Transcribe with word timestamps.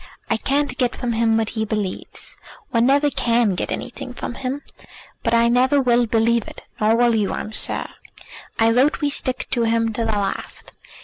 I 0.31 0.37
can't 0.37 0.79
get 0.79 0.95
from 0.95 1.13
him 1.13 1.37
what 1.37 1.49
he 1.49 1.63
believes. 1.63 2.35
One 2.71 2.87
never 2.87 3.11
can 3.11 3.53
get 3.53 3.71
anything 3.71 4.15
from 4.15 4.33
him. 4.33 4.63
But 5.21 5.35
I 5.35 5.47
never 5.47 5.79
will 5.79 6.07
believe 6.07 6.47
it; 6.47 6.63
nor 6.79 6.95
will 6.97 7.13
you, 7.13 7.31
I'm 7.31 7.51
sure. 7.51 7.85
I 8.57 8.71
vote 8.71 8.99
we 9.01 9.11
stick 9.11 9.45
to 9.51 9.61
him 9.65 9.93
to 9.93 10.03
the 10.03 10.13
last. 10.13 10.71